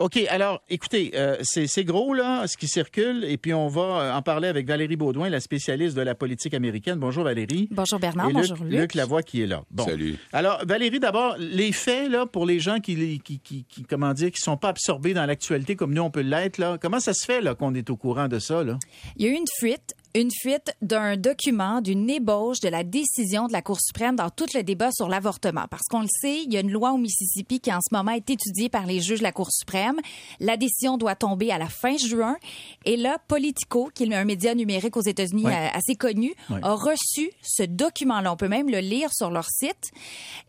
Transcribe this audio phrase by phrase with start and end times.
[0.00, 4.12] OK, alors, écoutez, euh, c'est gros, là, ce qui circule, et puis on va euh,
[4.12, 6.98] en parler avec Valérie Baudouin, la spécialiste de la politique américaine.
[6.98, 7.68] Bonjour, Valérie.
[7.70, 8.30] Bonjour, Bernard.
[8.30, 8.80] Et bonjour, Luc.
[8.80, 9.62] Luc Lavoie qui est là.
[9.70, 9.84] Bon.
[9.84, 10.16] Salut.
[10.32, 14.32] Alors, Valérie, d'abord, les faits, là, pour les gens qui, qui, qui, qui comment dire,
[14.32, 17.24] qui sont pas absorbés dans l'actualité comme nous, on peut l'être, là, comment ça se
[17.24, 18.80] fait, là, qu'on est au courant de ça, là?
[19.14, 23.48] Il y a eu une fuite une fuite d'un document, d'une ébauche de la décision
[23.48, 25.64] de la Cour suprême dans tout le débat sur l'avortement.
[25.68, 28.12] Parce qu'on le sait, il y a une loi au Mississippi qui en ce moment
[28.12, 29.96] est étudiée par les juges de la Cour suprême.
[30.38, 32.36] La décision doit tomber à la fin juin.
[32.84, 37.64] Et là, Politico, qui est un média numérique aux États-Unis assez connu, a reçu ce
[37.64, 38.32] document-là.
[38.32, 39.90] On peut même le lire sur leur site.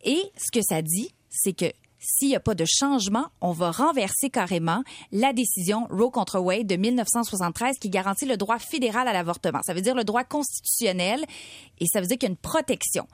[0.03, 1.71] Et ce que ça dit, c'est que
[2.05, 6.67] s'il n'y a pas de changement, on va renverser carrément la décision Roe contre Wade
[6.67, 9.61] de 1973 qui garantit le droit fédéral à l'avortement.
[9.63, 11.25] Ça veut dire le droit constitutionnel
[11.79, 13.07] et ça veut dire qu'il y a une protection.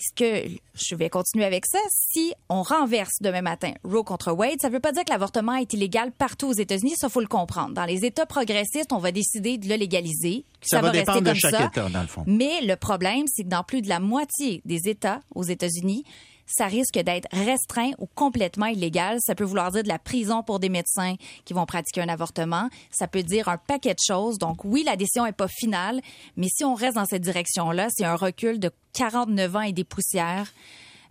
[0.00, 1.78] Est-ce que je vais continuer avec ça?
[1.90, 5.54] Si on renverse demain matin Roe contre Wade, ça ne veut pas dire que l'avortement
[5.56, 6.94] est illégal partout aux États-Unis.
[6.96, 7.74] Ça, faut le comprendre.
[7.74, 10.46] Dans les États progressistes, on va décider de le légaliser.
[10.62, 12.24] Ça, va, dépendre de chaque État, dans le fond.
[12.26, 16.04] Mais le problème, c'est que dans plus de la moitié des États aux États-Unis,
[16.50, 19.18] ça risque d'être restreint ou complètement illégal.
[19.20, 22.68] Ça peut vouloir dire de la prison pour des médecins qui vont pratiquer un avortement.
[22.90, 24.38] Ça peut dire un paquet de choses.
[24.38, 26.00] Donc oui, la décision n'est pas finale,
[26.36, 29.84] mais si on reste dans cette direction-là, c'est un recul de 49 ans et des
[29.84, 30.52] poussières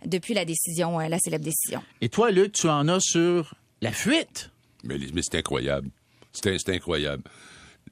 [0.06, 1.82] depuis la décision, euh, la célèbre décision.
[2.00, 4.50] Et toi, Luc, tu en as sur la fuite?
[4.84, 5.90] Mais, mais c'est incroyable.
[6.32, 7.22] C'est incroyable.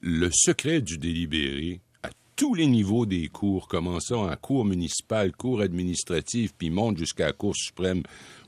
[0.01, 1.81] Le secret du délibéré,
[2.39, 7.33] tous les niveaux des cours, commençant en cour municipale, cour administrative, puis monte jusqu'à la
[7.33, 8.01] Cour suprême.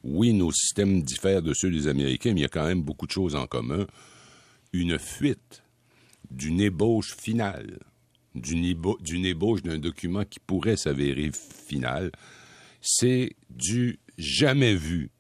[0.06, 3.06] Oui, nos systèmes diffèrent de ceux des Américains, mais il y a quand même beaucoup
[3.06, 3.86] de choses en commun.
[4.72, 5.62] Une fuite
[6.30, 7.80] d'une ébauche finale,
[8.34, 12.14] d'une ébauche d'un document qui pourrait s'avérer final,
[12.80, 15.12] c'est du jamais vu.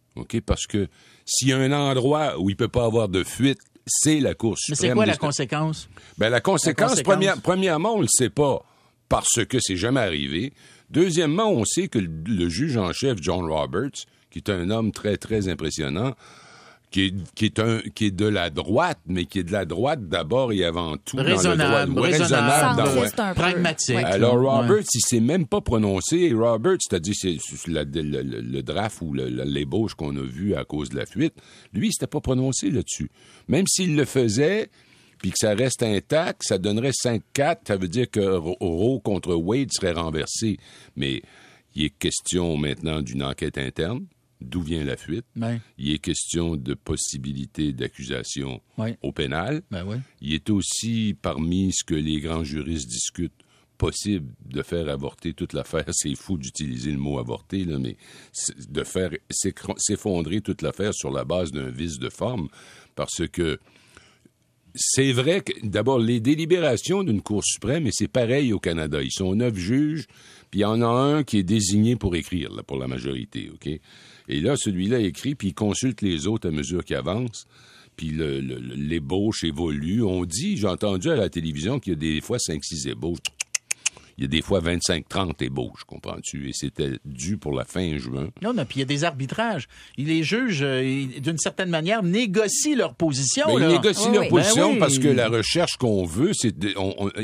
[0.45, 0.88] Parce que
[1.25, 4.34] s'il y a un endroit où il ne peut pas avoir de fuite, c'est la
[4.34, 4.78] Cour suprême.
[4.82, 5.90] Mais c'est quoi la conséquence?
[6.18, 7.02] Ben, la conséquence,
[7.44, 8.64] premièrement, on ne le sait pas
[9.10, 10.54] parce que c'est jamais arrivé.
[10.90, 15.18] Deuxièmement, on sait que le, juge en chef, John Roberts, qui est un homme très,
[15.18, 16.16] très impressionnant,
[16.91, 19.63] qui est, qui est, un, qui est de la droite, mais qui est de la
[19.66, 21.18] droite d'abord et avant tout.
[21.18, 23.96] Raisonnable, dans le droit, raisonnable, pragmatique.
[23.96, 26.34] Alors, Roberts, il s'est même pas prononcé.
[26.34, 27.38] Roberts, c'est-à-dire c'est
[27.68, 31.34] le, le, le, draft ou l'ébauche qu'on a vu à cause de la fuite,
[31.74, 33.09] lui, il s'était pas prononcé là-dessus.
[33.47, 34.69] Même s'il le faisait,
[35.18, 37.58] puis que ça reste intact, ça donnerait 5-4.
[37.68, 40.58] Ça veut dire que Roe contre Wade serait renversé.
[40.97, 41.22] Mais
[41.73, 44.06] il est question maintenant d'une enquête interne.
[44.41, 45.25] D'où vient la fuite?
[45.78, 48.62] Il est question de possibilité d'accusation
[49.02, 49.62] au pénal.
[49.69, 49.85] Ben
[50.19, 53.31] il est aussi parmi ce que les grands juristes discutent
[53.78, 55.85] possible de faire avorter toute l'affaire.
[55.91, 57.97] C'est fou d'utiliser le mot avorter, là, mais
[58.69, 59.12] de faire
[59.78, 62.47] s'effondrer toute l'affaire sur la base d'un vice de forme,
[62.96, 63.59] parce que
[64.75, 69.12] c'est vrai que, d'abord, les délibérations d'une Cour suprême, et c'est pareil au Canada, ils
[69.12, 70.06] sont neuf juges,
[70.50, 73.50] puis il y en a un qui est désigné pour écrire, là, pour la majorité,
[73.53, 73.69] OK?
[74.31, 77.46] Et là, celui-là écrit, puis il consulte les autres à mesure qu'ils avancent,
[77.97, 80.03] puis l'ébauche évolue.
[80.03, 83.20] On dit, j'ai entendu à la télévision qu'il y a des fois cinq, six ébauches
[84.17, 86.49] il y a des fois 25-30 ébauches, comprends-tu?
[86.49, 88.29] Et c'était dû pour la fin juin.
[88.41, 89.67] Non, non, puis il y a des arbitrages.
[89.97, 93.45] Les juges, euh, d'une certaine manière, négocient leur position.
[93.47, 96.55] Ben, ils négocient leur position ben parce que la recherche qu'on veut, c'est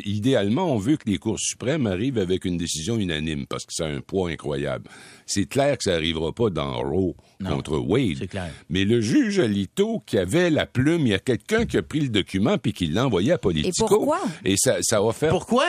[0.05, 3.85] idéalement, on veut que les cours suprêmes arrivent avec une décision unanime parce que ça
[3.85, 4.89] a un poids incroyable.
[5.25, 7.15] C'est clair que ça n'arrivera pas dans Roe
[7.45, 8.27] contre Wade.
[8.29, 8.51] Clair.
[8.69, 11.99] Mais le juge Alito qui avait la plume, il y a quelqu'un qui a pris
[11.99, 13.85] le document puis qui l'a envoyé à Politico.
[13.85, 14.19] Et pourquoi?
[14.45, 15.29] Et ça, ça va faire...
[15.29, 15.65] Pourquoi?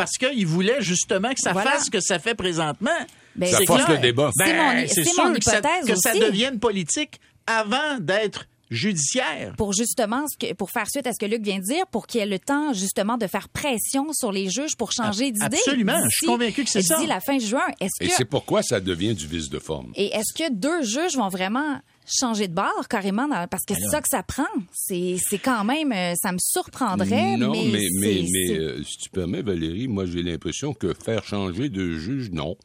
[0.00, 2.90] Parce qu'il voulait justement que ça fasse ce que ça fait présentement.
[3.36, 4.30] Ben, ça force le débat.
[4.38, 9.54] Ben, c'est mon, hypothèse que ça, devienne politique avant d'être judiciaire.
[9.56, 10.24] Pour justement,
[10.56, 12.38] pour faire suite à ce que Luc vient de dire, pour qu'il y ait le
[12.38, 15.44] temps justement de faire pression sur les juges pour changer d'idée.
[15.44, 16.96] Absolument, je suis convaincu que c'est ça.
[16.96, 18.04] D'ici la fin juin, est-ce que...
[18.04, 19.92] Et c'est pourquoi ça devient du vice de forme.
[19.96, 24.00] Et est-ce que deux juges vont vraiment changer de bord carrément parce que c'est ça
[24.00, 24.46] que ça prend?
[24.72, 27.36] C'est, quand même, euh, ça me surprendrait.
[27.36, 31.68] Non, mais, mais, mais, euh, si tu permets, Valérie, moi j'ai l'impression que faire changer
[31.68, 32.56] de juge, non.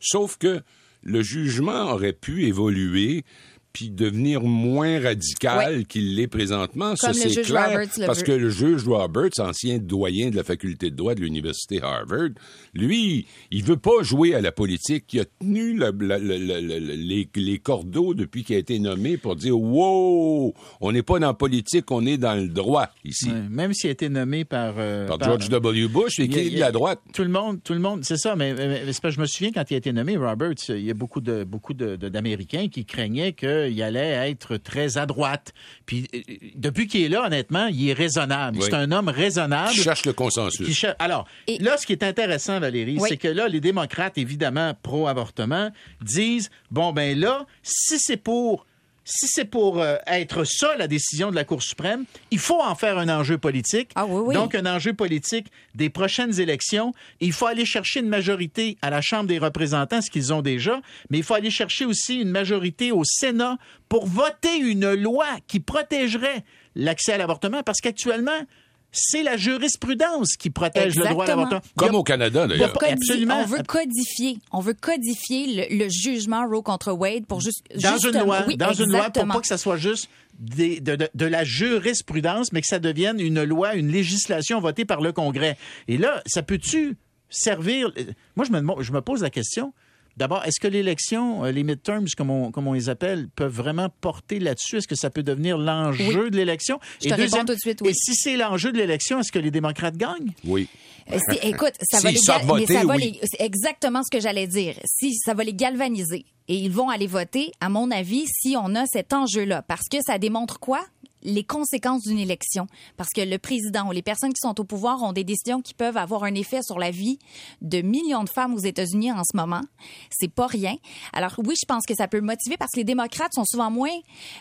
[0.00, 0.62] Sauf que
[1.02, 3.24] le jugement aurait pu évoluer
[3.72, 6.96] puis devenir moins radical qu'il l'est présentement.
[6.96, 7.80] ça, c'est clair.
[8.06, 12.30] parce que le juge Roberts, ancien doyen de la faculté de droit de l'université Harvard,
[12.74, 15.12] lui, il veut pas jouer à la politique.
[15.12, 20.92] Il a tenu les, les, cordeaux depuis qu'il a été nommé pour dire wow, on
[20.92, 23.30] n'est pas dans la politique, on est dans le droit ici.
[23.50, 25.88] même s'il a été nommé par euh, par, George W.
[25.88, 27.00] Bush et qu'il est de la droite.
[27.12, 28.36] Tout le monde, tout le monde, c'est ça.
[28.36, 31.44] Mais, je me souviens quand il a été nommé Roberts, il y a beaucoup de
[31.44, 35.52] beaucoup d'Américains qui craignaient que qu'il allait être très à droite.
[35.86, 36.20] Puis euh,
[36.54, 38.58] depuis qu'il est là, honnêtement, il est raisonnable.
[38.58, 38.64] Oui.
[38.68, 39.70] C'est un homme raisonnable.
[39.70, 40.66] Qui cherche le consensus.
[40.78, 43.08] Qui Alors, Et- là, ce qui est intéressant, Valérie, Oui.
[43.08, 45.70] c'est que là, les démocrates, évidemment, pro-avortement,
[46.00, 48.66] disent, bon, ben là, si c'est pour...
[49.04, 52.74] Si c'est pour euh, être ça, la décision de la Cour suprême, il faut en
[52.74, 53.90] faire un enjeu politique.
[53.96, 54.34] Ah oui, oui.
[54.34, 56.92] Donc, un enjeu politique des prochaines élections.
[57.20, 60.80] Il faut aller chercher une majorité à la Chambre des représentants, ce qu'ils ont déjà,
[61.10, 63.58] mais il faut aller chercher aussi une majorité au Sénat
[63.88, 66.44] pour voter une loi qui protégerait
[66.76, 68.46] l'accès à l'avortement, parce qu'actuellement,
[68.92, 71.60] c'est la jurisprudence qui protège le droit à l'avortement.
[71.76, 72.92] Comme a- au Canada, il y a d'ailleurs.
[72.92, 73.40] absolument.
[73.40, 74.38] On veut codifier.
[74.52, 77.62] On veut codifier le, le jugement Roe contre Wade pour juste.
[77.80, 80.08] dans une loi, Oui, dans une loi pour pas que ça soit juste
[80.38, 84.84] des- de, de- de la jurisprudence, mais que ça devienne une loi, une législation votée
[84.84, 85.56] par le Congrès.
[85.88, 86.96] Et là, ça peut-tu
[87.30, 87.90] servir
[88.36, 89.72] Moi, je me, demande- je me pose la question.
[90.16, 93.88] D'abord, est-ce que l'élection, euh, les midterms, comme on, comme on les appelle, peuvent vraiment
[94.00, 94.76] porter là-dessus?
[94.76, 96.78] Est-ce que ça peut devenir l'enjeu de l'élection?
[97.02, 97.90] Je te réponds tout de suite, oui.
[97.90, 100.32] Et si c'est l'enjeu de l'élection, est-ce que les démocrates gagnent?
[100.44, 100.68] Oui.
[101.10, 103.18] Euh, c'est- écoute, ça va les gal- mais voter, ça va oui.
[103.20, 104.74] les- c'est exactement ce que j'allais dire.
[104.84, 108.74] Si ça va les galvaniser et ils vont aller voter, à mon avis, si on
[108.76, 110.84] a cet enjeu-là, parce que ça démontre quoi?
[111.22, 112.66] Les conséquences d'une élection.
[112.96, 115.74] Parce que le président ou les personnes qui sont au pouvoir ont des décisions qui
[115.74, 117.18] peuvent avoir un effet sur la vie
[117.60, 119.62] de millions de femmes aux États-Unis en ce moment.
[120.10, 120.76] C'est pas rien.
[121.12, 123.90] Alors oui, je pense que ça peut motiver parce que les démocrates sont souvent moins,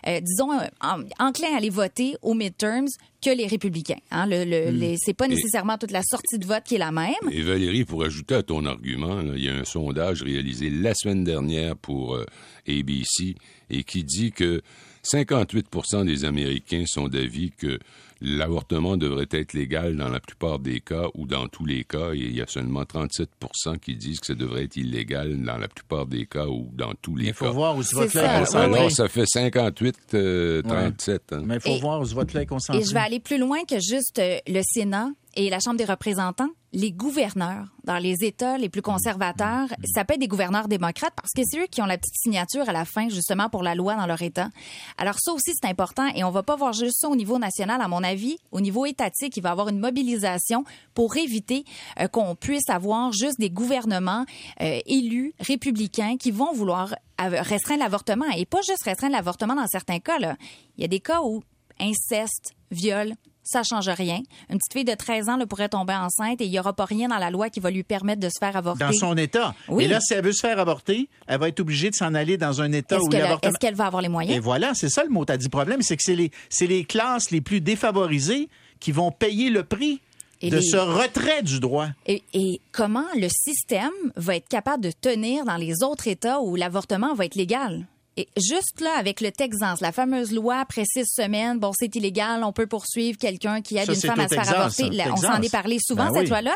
[0.08, 2.88] euh, disons, euh, en- enclins à aller voter aux midterms
[3.22, 4.00] que les républicains.
[4.12, 4.26] Hein.
[4.28, 7.14] Le, le- les- c'est pas nécessairement toute la sortie de vote qui est la même.
[7.32, 10.94] Et Valérie, pour ajouter à ton argument, là, il y a un sondage réalisé la
[10.96, 12.26] semaine dernière pour euh,
[12.68, 13.36] ABC
[13.70, 14.62] et qui dit que
[15.04, 17.80] 58% des Américains sont d'avis que
[18.22, 22.20] l'avortement devrait être légal dans la plupart des cas ou dans tous les cas, et
[22.20, 26.06] il y a seulement 37% qui disent que ça devrait être illégal dans la plupart
[26.06, 27.52] des cas ou dans tous les Il faut cas.
[27.52, 31.34] voir où ce C'est vote-là est oui, Alors, ça fait 58, euh, 37.
[31.34, 31.42] hein.
[31.46, 32.48] Mais il faut Et- voir où ce vote-là est.
[32.76, 35.86] Et je vais aller plus loin que juste euh, le Sénat et la Chambre des
[35.86, 36.50] représentants.
[36.74, 41.32] Les gouverneurs dans les États les plus conservateurs, ça peut être des gouverneurs démocrates parce
[41.36, 43.96] que c'est eux qui ont la petite signature à la fin, justement, pour la loi
[43.96, 44.50] dans leur État.
[44.98, 47.82] Alors ça aussi, c'est important et on va pas voir juste ça au niveau national.
[47.82, 50.64] À mon avis, au niveau étatique, il va y avoir une mobilisation
[50.94, 51.66] pour éviter
[52.00, 54.26] euh, qu'on puisse avoir juste des gouvernements
[54.62, 60.00] euh, élus républicains qui vont vouloir restreindre l'avortement et pas juste restreindre l'avortement dans certains
[60.00, 60.20] cas.
[60.20, 60.38] Là.
[60.78, 61.44] Il y a des cas où
[61.80, 64.20] inceste, viol, ça change rien.
[64.50, 66.86] Une petite fille de 13 ans là, pourrait tomber enceinte et il n'y aura pas
[66.86, 68.84] rien dans la loi qui va lui permettre de se faire avorter.
[68.86, 69.54] Dans son État.
[69.68, 69.86] Oui.
[69.86, 72.38] Et là, si elle veut se faire avorter, elle va être obligée de s'en aller
[72.38, 73.50] dans un État Est-ce où l'avortement...
[73.50, 74.40] est-ce qu'elle va avoir les Et moyens?
[74.44, 75.26] voilà, c'est ça le mot.
[75.26, 78.50] T'as dit problème, c'est que c'est les, c'est les classes les plus défavorisées
[78.80, 80.02] qui vont payer le prix
[80.42, 81.88] Et de les- ce retrait du droit.
[82.08, 86.56] Et, et comment le système va être capable de tenir dans les autres États où
[86.56, 87.86] l'avortement va être légal?
[88.18, 92.44] Et juste là, avec le Texas, la fameuse loi après six semaines, bon, c'est illégal,
[92.44, 94.90] on peut poursuivre quelqu'un qui aide Ça, une femme à se faire avorter.
[94.90, 96.30] Là, on s'en est parlé souvent, Ben cette oui.
[96.30, 96.56] loi-là.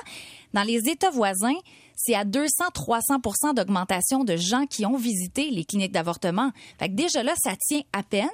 [0.54, 1.56] Dans les États voisins,
[1.96, 6.52] c'est à 200-300% d'augmentation de gens qui ont visité les cliniques d'avortement.
[6.78, 8.28] Fait que déjà là, ça tient à peine.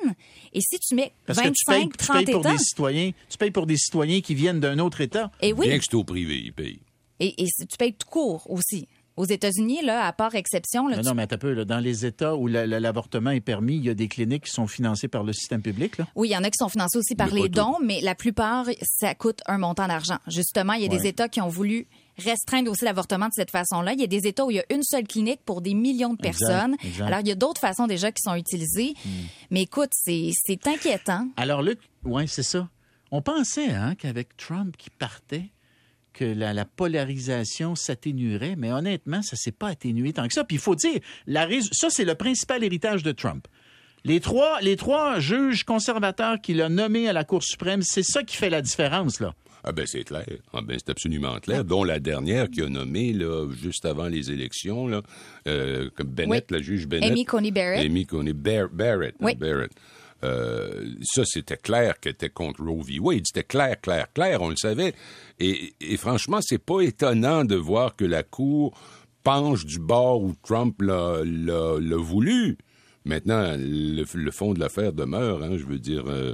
[0.53, 2.57] Et si tu mets Parce que tu payes, 25, tu 30 payes pour États, des
[2.57, 5.31] citoyens, tu payes pour des citoyens qui viennent d'un autre État.
[5.41, 6.79] et oui, Bien que c'est au privé, ils payent.
[7.19, 8.87] et, tu payes tout court aussi.
[9.21, 11.53] Aux États-Unis, là, à part exception, là, Non, tu non, mais un peu.
[11.53, 14.45] là, dans les États où la- la- l'avortement est permis, il y a des cliniques
[14.45, 15.99] qui sont financées par le système public.
[15.99, 16.07] Là?
[16.15, 18.15] Oui, il y en a qui sont financés aussi par Mais les dons, mais la
[18.15, 20.17] plupart, ça coûte un montant d'argent.
[20.27, 21.05] Justement, il y a des.
[21.05, 21.87] États qui ont voulu
[22.17, 23.93] restreindre aussi l'avortement de cette façon-là.
[23.93, 26.13] Il y a des États où il y a une seule clinique pour des millions
[26.13, 26.75] de personnes.
[26.83, 27.03] exact.
[27.03, 27.07] Hmm.
[27.07, 28.95] Alors, il y a d'autres façons déjà qui sont utilisées.
[29.51, 31.27] Mais écoute, c'est c'est inquiétant.
[31.37, 32.67] Alors, Luc, oui, c'est ça.
[33.11, 35.49] On pensait hein, qu'avec Trump qui partait,
[36.13, 40.43] que la, la polarisation s'atténuerait, mais honnêtement, ça s'est pas atténué tant que ça.
[40.43, 43.47] Puis il faut dire, la ça, c'est le principal héritage de Trump.
[44.03, 48.23] Les trois, les trois juges conservateurs qu'il a nommés à la Cour suprême, c'est ça
[48.23, 49.33] qui fait la différence, là.
[49.63, 50.25] Ah ben c'est clair.
[50.53, 51.63] Ah ben c'est absolument clair.
[51.63, 55.03] Dont la dernière qui a nommé là, juste avant les élections, là,
[55.47, 56.57] euh, comme Bennett, Oui.
[56.57, 57.11] la juge Bennett.
[57.11, 57.85] Amy Coney Barrett.
[57.85, 59.13] Amy Coney Bar- Barrett.
[59.19, 59.35] hein, Oui.
[59.35, 59.71] Barrett.
[60.23, 62.99] Euh, ça, c'était clair qu'elle était contre Roe v.
[62.99, 63.23] Wade.
[63.25, 64.93] C'était clair, clair, clair, on le savait.
[65.39, 68.77] Et, et franchement, c'est pas étonnant de voir que la Cour
[69.23, 71.21] penche du bord où Trump l'a,
[71.97, 72.57] voulu.
[73.05, 76.05] Maintenant, le, le fond de l'affaire demeure, hein, je veux dire...
[76.07, 76.33] euh,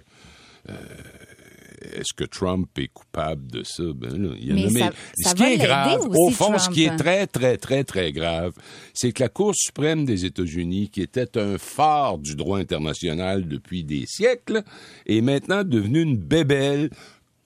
[1.82, 3.84] est-ce que Trump est coupable de ça?
[3.96, 6.58] Ben là, il a Mais nommé- ça- ça ce qui est grave, aussi, au fond,
[6.58, 8.54] ce qui est très, très, très, très grave,
[8.94, 13.84] c'est que la Cour suprême des États-Unis, qui était un phare du droit international depuis
[13.84, 14.64] des siècles,
[15.06, 16.90] est maintenant devenue une bébelle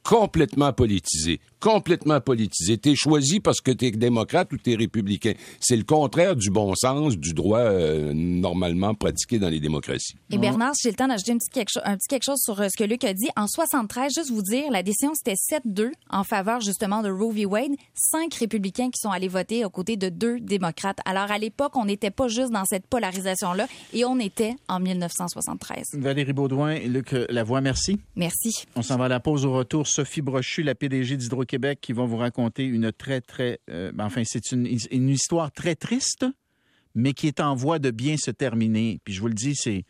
[0.03, 1.39] complètement politisée.
[1.61, 2.77] Complètement politisé.
[2.77, 5.33] T'es choisi parce que t'es démocrate ou t'es républicain.
[5.59, 10.15] C'est le contraire du bon sens, du droit euh, normalement pratiqué dans les démocraties.
[10.31, 12.39] Et Bernard, si j'ai le temps d'ajouter un petit, quelque chose, un petit quelque chose
[12.39, 13.29] sur euh, ce que Luc a dit.
[13.37, 17.45] En 73, juste vous dire, la décision c'était 7-2 en faveur justement de Roe v.
[17.45, 17.71] Wade.
[17.93, 20.99] Cinq républicains qui sont allés voter aux côtés de deux démocrates.
[21.05, 25.91] Alors à l'époque, on n'était pas juste dans cette polarisation-là et on était en 1973.
[25.93, 27.99] Valérie Baudouin, Luc Lavoie, merci.
[28.15, 28.65] Merci.
[28.75, 29.87] On s'en va à la pause au retour.
[29.87, 31.17] Sophie Brochu, la PDG
[31.57, 33.59] d'Hydro-Québec, qui va vous raconter une très, très...
[33.69, 36.25] euh, ben, enfin, c'est une, une histoire très triste,
[36.95, 38.99] mais qui est en voie de bien se terminer.
[39.03, 39.85] Puis je vous le dis, c'est...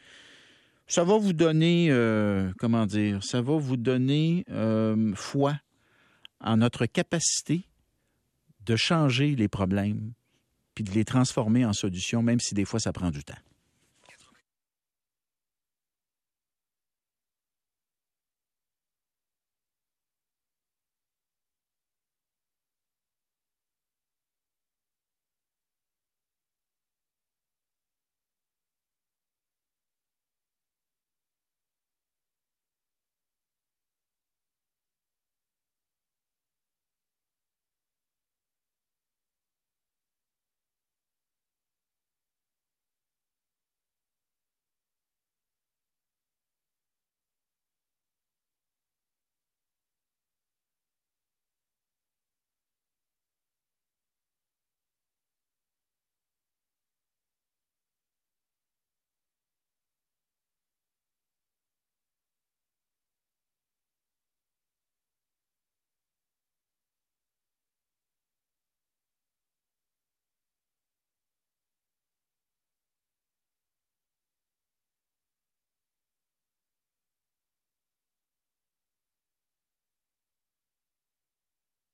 [0.88, 5.56] Ça va vous donner, euh, comment dire, ça va vous donner euh, foi
[6.42, 7.64] en notre capacité
[8.66, 10.12] de changer les problèmes
[10.76, 13.38] puis de les transformer en solutions, même si des fois ça prend du temps.